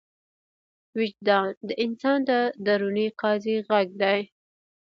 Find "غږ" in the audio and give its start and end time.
3.67-3.87